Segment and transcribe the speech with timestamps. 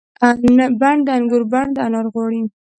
[0.79, 2.41] بڼ د انګور بڼ د انار غواړي